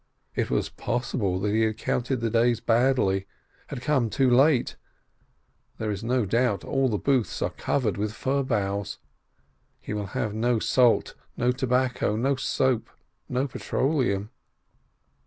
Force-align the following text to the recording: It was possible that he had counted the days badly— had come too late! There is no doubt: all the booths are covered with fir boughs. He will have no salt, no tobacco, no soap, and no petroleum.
It 0.33 0.49
was 0.49 0.67
possible 0.67 1.39
that 1.41 1.51
he 1.53 1.61
had 1.61 1.77
counted 1.77 2.21
the 2.21 2.31
days 2.31 2.59
badly— 2.59 3.27
had 3.67 3.83
come 3.83 4.09
too 4.09 4.31
late! 4.31 4.75
There 5.77 5.91
is 5.91 6.03
no 6.03 6.25
doubt: 6.25 6.63
all 6.63 6.89
the 6.89 6.97
booths 6.97 7.39
are 7.43 7.51
covered 7.51 7.97
with 7.97 8.11
fir 8.15 8.41
boughs. 8.41 8.97
He 9.79 9.93
will 9.93 10.07
have 10.17 10.33
no 10.33 10.57
salt, 10.57 11.13
no 11.37 11.51
tobacco, 11.51 12.15
no 12.15 12.35
soap, 12.35 12.89
and 13.27 13.35
no 13.35 13.47
petroleum. 13.47 14.31